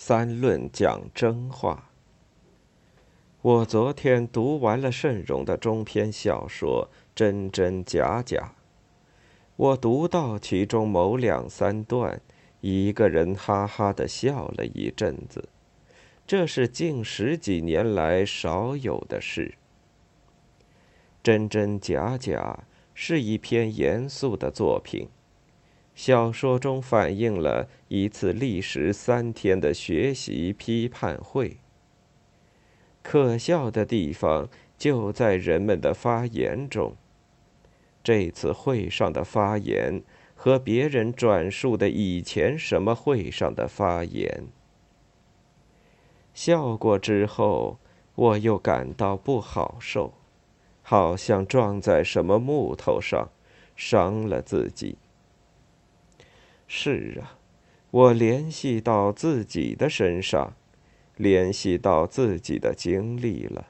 [0.00, 1.90] 三论讲真话。
[3.42, 8.36] 我昨天读完了慎荣的中篇小说《真真假假》，
[9.56, 12.20] 我读到其中某两三段，
[12.60, 15.48] 一个人哈哈的笑了一阵子，
[16.24, 19.54] 这是近十几年来少有的事。
[21.24, 22.60] 《真真假假》
[22.94, 25.08] 是一篇严肃的作品。
[25.98, 31.56] 小说中反映了一次历时三天的学习批判会。
[33.02, 36.94] 可笑的地方就在人们的发言中。
[38.04, 40.04] 这次会上的发言
[40.36, 44.46] 和别人转述的以前什么会上的发言，
[46.32, 47.80] 笑过之后，
[48.14, 50.14] 我又感到不好受，
[50.82, 53.30] 好像撞在什么木头上，
[53.74, 54.96] 伤了自己。
[56.70, 57.38] 是啊，
[57.90, 60.52] 我联系到自己的身上，
[61.16, 63.68] 联系到自己的经历了。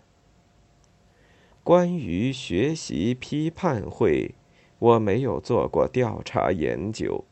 [1.63, 4.35] 关于学习批判会，
[4.81, 7.25] 我没有做过调查研究，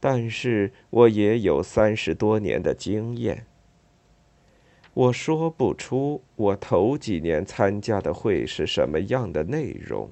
[0.00, 3.44] 但是我也有三十多年的经验。
[4.94, 10.08] 我说不出我头几年参加的会是什么样的内容，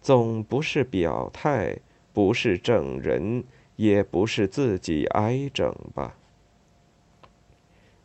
[0.00, 1.78] 总不是表态，
[2.12, 3.42] 不是证人。
[3.80, 6.14] 也不是自己挨整吧。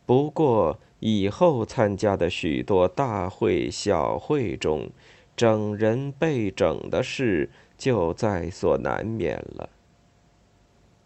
[0.06, 4.88] 不过以后参加的许多大会小会中，
[5.36, 9.68] 整人被整的事就在所难免了。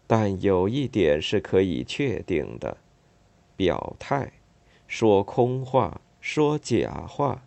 [0.07, 2.77] 但有一点是可以确定的：
[3.57, 4.31] 表态，
[4.87, 7.43] 说空话，说假话。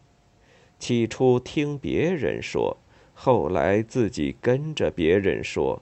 [0.79, 2.77] 起初听别人说，
[3.15, 5.81] 后来自己跟着别人说。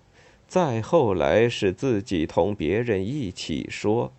[0.52, 4.12] 再后来是自己同别人一起说。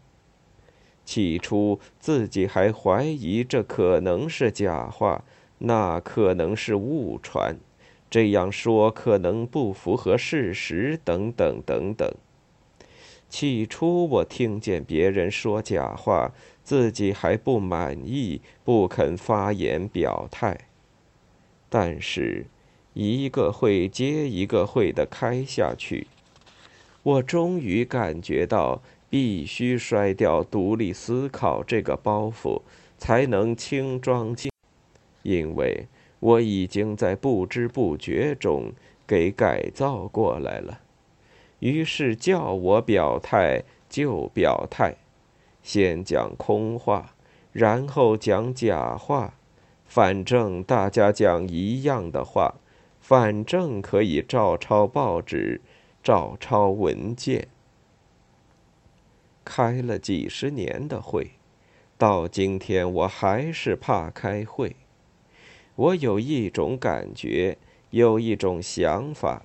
[1.06, 5.24] 起初自己还怀疑这可能是假话，
[5.60, 7.60] 那可能是误传，
[8.10, 12.12] 这样说可能不符合事实，等等等等。
[13.30, 16.34] 起初我听见别人说假话，
[16.64, 20.62] 自己还不满意，不肯发言表态。
[21.70, 22.48] 但是，
[22.96, 26.08] 一个会接一个会的开下去。
[27.04, 32.62] 我终于感觉到，必须摔掉独立思考这个包袱，
[32.98, 34.50] 才能轻装进，
[35.22, 35.88] 因为
[36.20, 38.72] 我已经在不知不觉中
[39.06, 40.80] 给改造过来了。
[41.60, 44.96] 于是叫我表态就表态，
[45.62, 47.14] 先讲空话，
[47.52, 49.34] 然后讲假话，
[49.86, 52.56] 反正大家讲一样的话，
[53.00, 55.60] 反正可以照抄报纸。
[56.04, 57.48] 照抄文件，
[59.46, 61.32] 开了几十年的会，
[61.98, 64.76] 到今天我还是怕开会。
[65.76, 67.58] 我有一种感觉，
[67.92, 69.44] 有一种想法，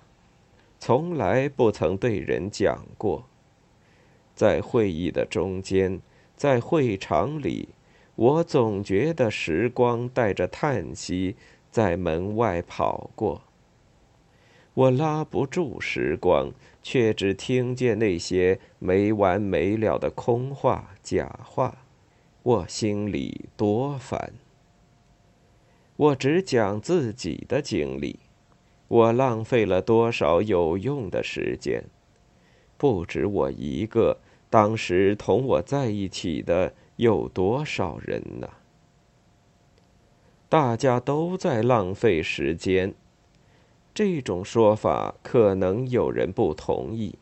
[0.81, 3.27] 从来不曾对人讲过。
[4.35, 6.03] 在会议的中间，
[6.35, 7.69] 在会场里，
[8.17, 11.37] 我总觉得时光带着叹息
[11.71, 13.43] 在门外跑过。
[14.79, 16.53] 我拉不住时光，
[16.85, 21.79] 却只听见那些没完没了的空话、假话，
[22.45, 24.35] 我心里多烦。
[25.97, 28.21] 我只讲自己的经历，
[28.87, 31.83] 我浪费了多少有用的时间？
[32.77, 34.19] 不止我一个，
[34.49, 38.49] 当时同我在一起的有多少人呢？
[40.49, 42.95] 大家都在浪费时间。
[43.99, 47.19] 这种说法可能有人不同意，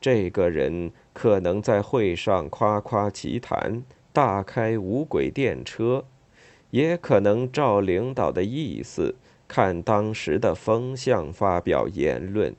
[0.00, 6.04] 这个人可能在会上夸夸其谈，大开无轨电车，
[6.72, 9.14] 也可能照领导的意思，
[9.46, 12.52] 看当时的风向发表言论。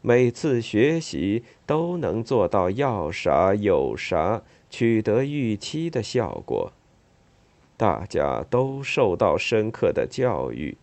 [0.00, 4.40] 每次学习都能做到要啥有啥，
[4.70, 6.72] 取得预期的效果。
[7.76, 10.78] 大家都受到深刻的教育。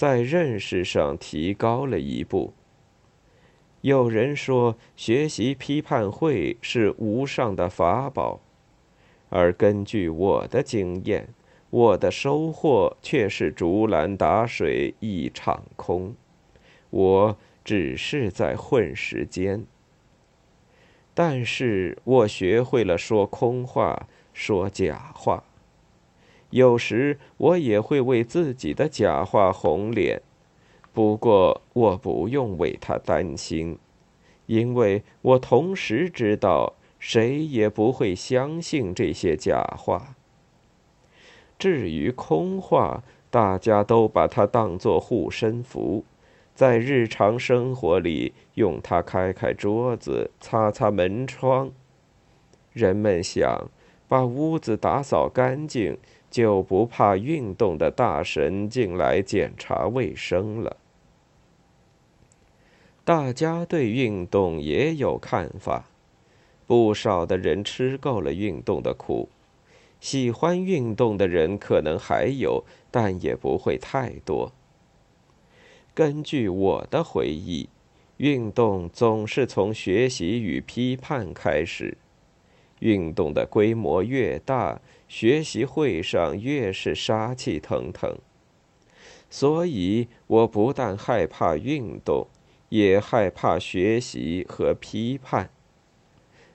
[0.00, 2.54] 在认识上提高了一步。
[3.82, 8.40] 有人说，学习批判会是无上的法宝，
[9.28, 11.28] 而根据我的经验，
[11.68, 16.14] 我的收获却是竹篮打水一场空。
[16.88, 19.66] 我只是在混时间，
[21.12, 25.44] 但是我学会了说空话，说假话。
[26.50, 30.20] 有时我也会为自己的假话红脸，
[30.92, 33.78] 不过我不用为他担心，
[34.46, 40.16] 因为我同时知道谁也不会相信这些假话。
[41.58, 46.04] 至于空话，大家都把它当作护身符，
[46.54, 51.70] 在日常生活里用它开开桌子、擦擦门窗。
[52.72, 53.70] 人们想
[54.08, 55.98] 把屋子打扫干净，
[56.30, 60.76] 就不怕运动的大神进来检查卫生了。
[63.04, 65.86] 大家对运动也有看法，
[66.66, 69.28] 不少的人吃够了运动的苦，
[70.00, 74.52] 喜欢运动的人可能还有，但也不会太多。
[75.92, 77.68] 根据我的回忆，
[78.18, 81.98] 运动总是从学习与批判开始。
[82.78, 84.80] 运动的规模越大，
[85.10, 88.16] 学习会上越是杀气腾腾。
[89.28, 92.28] 所以，我不但害怕运动，
[92.68, 95.50] 也害怕学习和批判。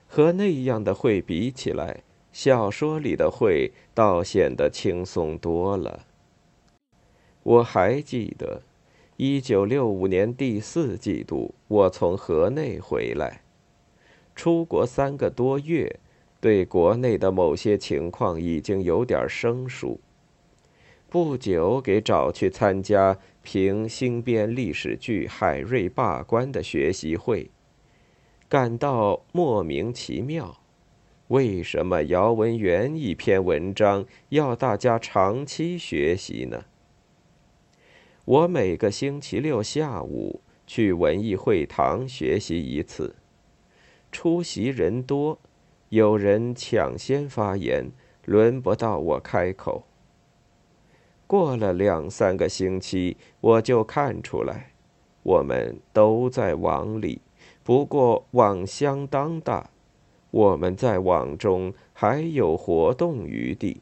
[0.06, 6.06] 和那样的会比起来，小说里的会倒显得轻松多了。
[7.42, 8.62] 我还记得，
[9.18, 13.42] 一九六五年第四季度，我从河内回来，
[14.34, 16.00] 出国三个多月。
[16.40, 20.00] 对国内的某些情况已经有点生疏。
[21.08, 27.50] 不久给找去参加评新编历史剧《海瑞罢官》的学习会，
[28.48, 30.60] 感到莫名其妙：
[31.28, 36.64] 为什么姚文元一篇文章要大家长期学习呢？
[38.24, 43.14] 我每个星期六下午去文艺会堂学习一次，
[44.10, 45.38] 出席人多。
[45.90, 47.92] 有人抢先发言，
[48.24, 49.84] 轮不到我开口。
[51.28, 54.72] 过了两三个星期，我就看出来，
[55.22, 57.20] 我们都在网里，
[57.62, 59.70] 不过网相当大，
[60.32, 63.80] 我们在网中还有活动余地。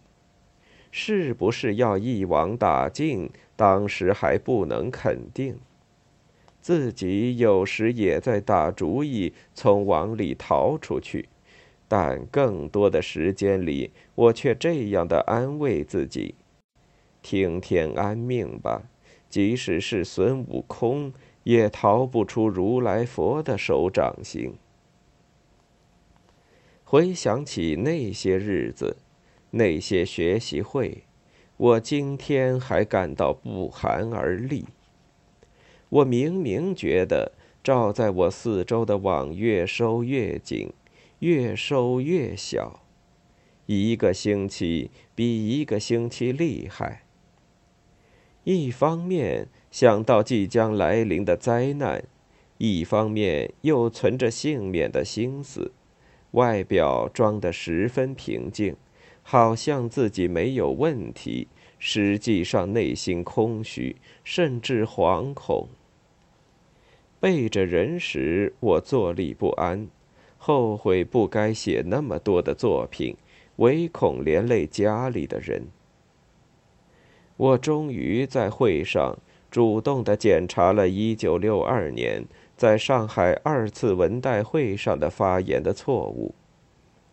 [0.90, 3.30] 是不是要一网打尽？
[3.56, 5.58] 当时还不能肯定。
[6.60, 11.28] 自己有时也在打主意，从网里逃出去。
[11.86, 16.34] 但更多的时间里，我却这样的安慰自己：
[17.22, 18.82] 听天安命吧，
[19.28, 24.54] 即使是孙悟空，也逃不出如来佛的手掌心。
[26.84, 28.96] 回想起那些日子，
[29.50, 31.04] 那些学习会，
[31.56, 34.64] 我今天还感到不寒而栗。
[35.88, 37.32] 我明明觉得，
[37.62, 40.72] 照在我四周的网越收越紧。
[41.20, 42.82] 越收越小，
[43.66, 47.04] 一个星期比一个星期厉害。
[48.42, 52.04] 一方面想到即将来临的灾难，
[52.58, 55.72] 一方面又存着幸免的心思，
[56.32, 58.76] 外表装得十分平静，
[59.22, 65.68] 好像自己没有问题，实际上内心空虚，甚至惶恐。
[67.18, 69.88] 背着人时，我坐立不安。
[70.46, 73.16] 后悔不该写那么多的作品，
[73.56, 75.68] 唯恐连累家里的人。
[77.38, 79.16] 我终于在会上
[79.50, 82.26] 主动的检查了1962年
[82.58, 86.34] 在上海二次文代会上的发言的错误。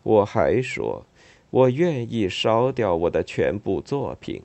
[0.02, 1.06] 我还说，
[1.48, 4.42] 我愿意烧掉我的全部作品。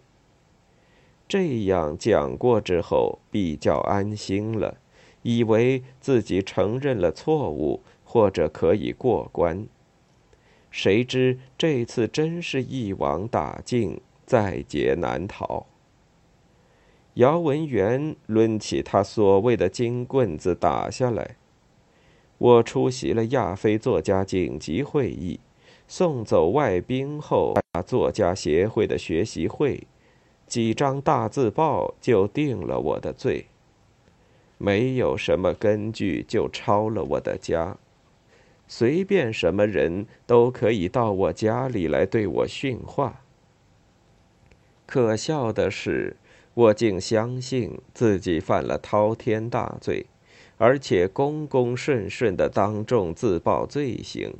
[1.27, 4.77] 这样讲过之后，比较安心了，
[5.23, 7.81] 以为自己承认了错误。
[8.09, 9.67] 或者可以过关，
[10.71, 15.65] 谁知这次真是一网打尽，在劫难逃。
[17.15, 21.35] 姚文元抡起他所谓的金棍子打下来。
[22.37, 25.41] 我出席了亚非作家紧急会议，
[25.85, 29.85] 送走外宾后，作家协会的学习会，
[30.47, 33.47] 几张大字报就定了我的罪。
[34.57, 37.77] 没有什么根据就抄了我的家。
[38.67, 43.21] 随便什么人都可以到我家里来对我训话。
[44.85, 46.17] 可笑的是，
[46.53, 50.05] 我竟相信自己犯了滔天大罪，
[50.57, 54.35] 而且公公顺顺的当众自报罪行。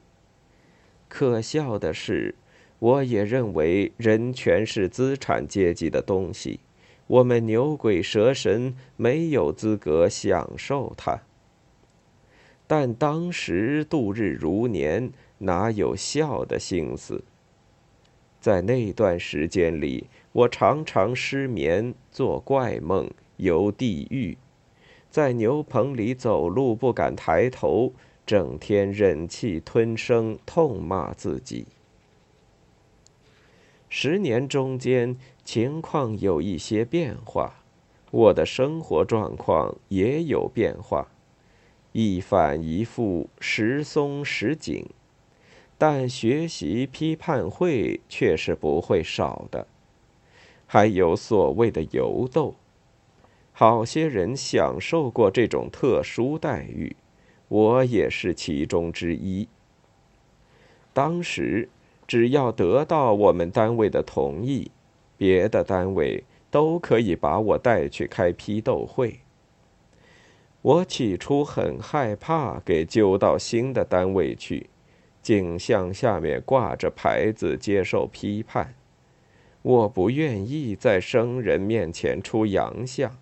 [1.07, 2.35] 可笑的是，
[2.79, 6.59] 我也认为人权是资产阶级的东西，
[7.07, 11.21] 我们牛鬼蛇神没有资格享受它。
[12.67, 17.23] 但当时度日如年，哪有笑的心思？
[18.41, 24.37] 在那段时间里，我常常失眠、做怪梦、游地狱，
[25.09, 27.93] 在牛棚里走路不敢抬头，
[28.25, 31.65] 整天忍气吞声，痛骂自己。
[33.89, 37.63] 十年中间，情况有一些变化，
[38.11, 41.07] 我的生活状况也有变化，
[41.99, 44.85] 一反一复，时松时紧，
[45.79, 49.65] 但学习批判会却是不会少的。
[50.67, 52.53] 还有所谓的游斗，
[53.51, 56.95] 好些人享受过这种特殊待遇。
[57.47, 59.47] 我也是其中之一。
[60.93, 61.67] 当时，
[62.05, 64.69] 只要得到我们单位的同意，
[65.17, 69.21] 别的单位都可以把我带去开批斗会。
[70.61, 74.69] 我起初很害怕给揪到新的单位去，
[75.21, 78.75] 景象下面挂着牌子接受批判，
[79.61, 83.17] 我不愿意在生人面前出洋相。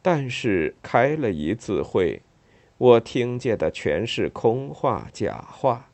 [0.00, 2.22] 但是开了一次会。
[2.78, 5.88] 我听见的全是空话、假话，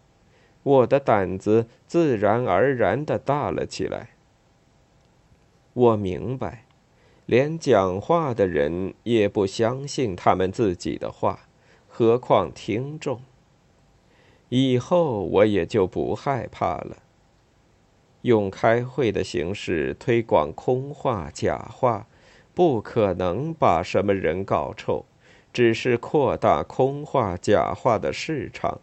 [0.65, 4.09] 我的胆子自然而然的大了起来。
[5.73, 6.65] 我明白，
[7.27, 11.41] 连讲话的人也不相信他们自己的话，
[11.89, 13.21] 何况听众。
[14.49, 16.99] 以后我也就不害怕了。
[18.23, 22.07] 用开会的形式推广空话、假话，
[22.55, 25.05] 不可能把什么人搞臭。
[25.53, 28.81] 只是扩大空话、假话的市场，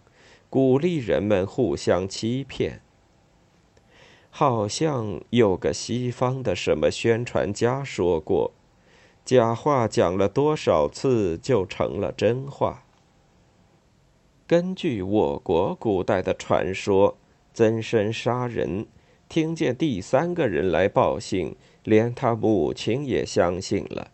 [0.52, 2.82] 鼓励人们互相欺骗。
[4.30, 8.52] 好像有个西方的什么宣传家说过
[9.26, 12.84] ：“假话讲了多少次就成了真话。”
[14.48, 17.18] 根据我国古代的传说，
[17.54, 18.88] 曾参杀人，
[19.28, 24.12] 听见第三个人来报信，连他母亲也相信了。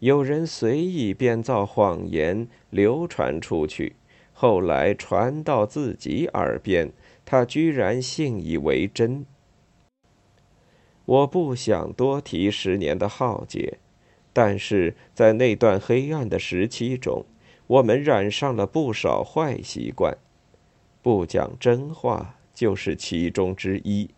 [0.00, 3.94] 有人随意编造谎言流传出去，
[4.32, 6.90] 后来传到自己耳边，
[7.32, 9.24] 他居然信以为真。
[11.06, 13.78] 我不想多提十年的浩劫，
[14.34, 17.24] 但是在那段黑暗的时期中，
[17.66, 20.18] 我们染上了不少坏习惯，
[21.00, 24.10] 不讲真话就是其中之一。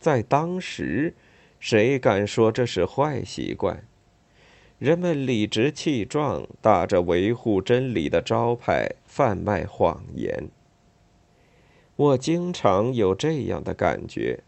[0.00, 1.14] 在当时，
[1.60, 3.86] 谁敢说这是坏习惯？
[4.80, 10.50] 人们理直气壮，打着维护真理的招牌贩卖谎言。
[12.02, 14.42] 我经常有这样的感觉：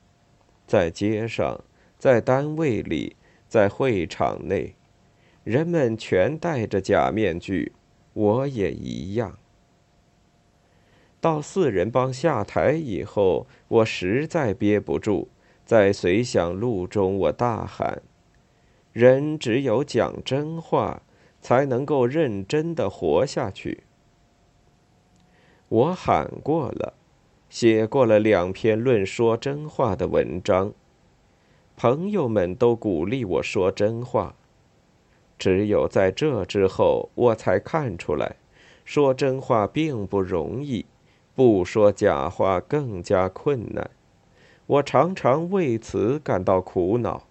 [0.66, 1.62] 在街上，
[1.96, 3.14] 在单位里，
[3.46, 4.74] 在会场内，
[5.44, 7.70] 人们全戴着假面具，
[8.12, 9.38] 我也一样。
[11.20, 15.28] 到四人帮下台以后，我实在憋不住，
[15.64, 18.02] 在随想录中，我大喊。
[18.92, 21.02] 人只有讲真话，
[21.40, 23.84] 才能够认真的活下去。
[25.68, 26.94] 我喊过了，
[27.54, 30.72] 写过了两篇论说真话的文章，
[31.76, 34.34] 朋友们都鼓励我说真话。
[35.38, 38.34] 只有在这之后，我才看出来，
[38.84, 40.84] 说真话并不容易，
[41.36, 43.88] 不说假话更加困难。
[44.66, 47.22] 我常常为此感到苦恼。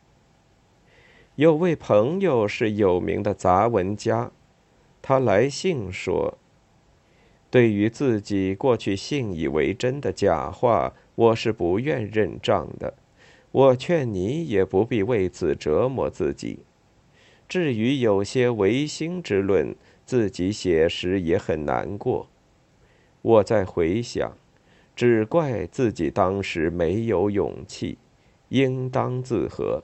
[1.35, 4.31] 有位朋友是有名的杂文家，
[5.01, 6.37] 他来信说
[7.53, 12.95] ：“对于自己过去信以为真的假话，我是不愿认账的。
[13.51, 16.61] 我劝你也不必为此折磨自己。
[17.47, 22.27] 至于有些违心之论，自己写时也很难过。
[23.21, 24.35] 我在回想，
[24.95, 27.99] 只怪自己当时没有勇气，
[28.49, 29.83] 应当自和。”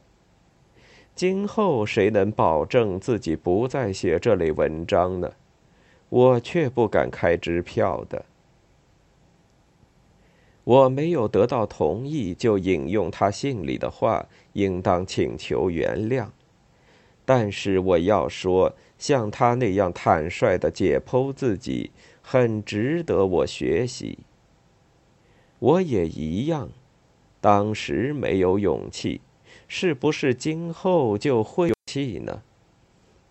[1.13, 5.33] 今后谁能保证自己不再写这类文章呢？
[6.09, 8.25] 我却不敢开支票的。
[10.63, 16.27] 我没有得到同意就引用他信里的话，应当请求原谅。
[17.25, 24.19] 但是我要说，像他那样坦率的解剖自己，很值得我学习。
[25.59, 26.69] 我也一样，
[27.41, 29.21] 当时没有勇气。
[29.67, 32.41] 是不是今后就会有气呢？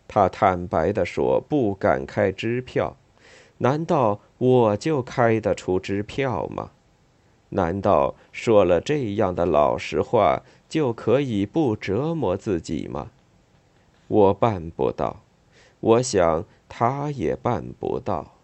[0.08, 2.96] 他坦白的说不敢开支票，
[3.58, 6.70] 难道我就开得出支票吗？
[7.50, 13.10] 难道说了这样的老实话就可以不折磨自己吗？
[14.08, 15.20] 我办不到，
[15.80, 18.34] 我想他也办不到。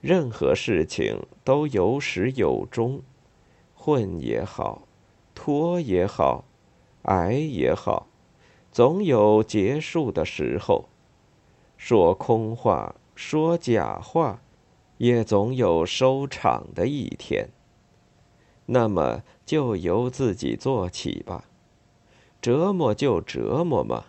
[0.00, 3.00] 任何事情都有始有终，
[3.74, 4.82] 混也好。
[5.34, 6.44] 拖也好，
[7.02, 8.06] 挨也好，
[8.72, 10.88] 总有结束的时候。
[11.76, 14.40] 说空话，说假话，
[14.98, 17.50] 也总有收场的一天。
[18.66, 21.44] 那么就由自己做起吧，
[22.40, 24.06] 折磨就折磨嘛，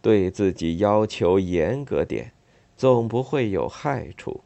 [0.00, 2.32] 对自己要求严格点，
[2.76, 4.40] 总不会有害处。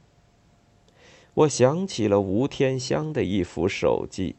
[1.35, 4.35] 我想起了吴天香的一幅手记。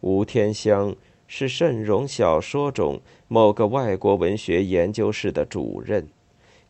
[0.00, 0.96] 吴天香
[1.28, 6.08] 是慎荣小说中某个外国文学研究室的主任，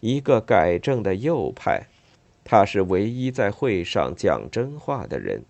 [0.01, 1.87] 一个改正的右派，
[2.45, 5.45] 他是唯一在会上讲真话的人。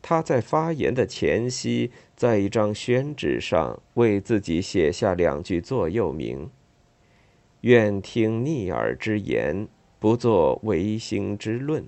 [0.00, 6.48] 他在发言的前夕，在一张宣纸上为自己写下两句座右铭
[7.62, 9.68] ：“愿听逆耳之言，
[9.98, 11.84] 不作违心之论。”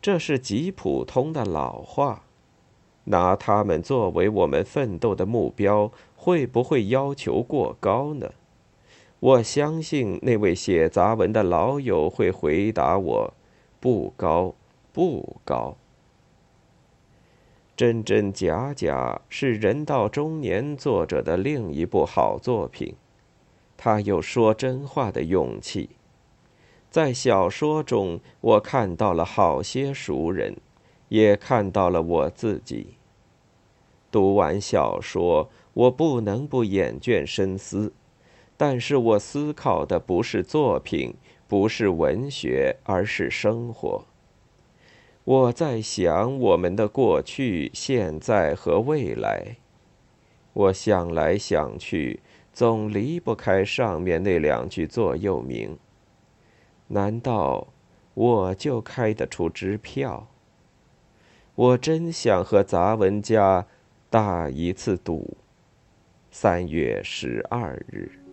[0.00, 2.25] 这是极普通的老话。
[3.06, 8.30] 拿他们作为我们奋斗的目标，会不会要求过高呢？
[9.18, 13.34] 我相信那位写杂文的老友会回答我：
[13.80, 14.54] 不高，
[14.92, 15.76] 不高。
[17.74, 22.94] 真真假假是人到中年作者的另一部好作品，
[23.76, 25.90] 他有说真话的勇气。
[26.90, 30.56] 在小说中，我看到了好些熟人。
[31.08, 32.94] 也看到了我自己。
[34.10, 37.92] 读完小说，我不能不眼倦深思，
[38.56, 41.14] 但是我思考的不是作品，
[41.46, 44.04] 不是文学，而是生活。
[45.24, 49.56] 我在想我们的过去、现在和未来。
[50.52, 52.20] 我想来想去，
[52.52, 55.76] 总离不开上面那两句座右铭。
[56.88, 57.66] 难道
[58.14, 60.28] 我就开得出支票？
[61.56, 63.66] 我真想和杂文家
[64.10, 65.38] 打一次赌。
[66.30, 68.25] 三月十二日。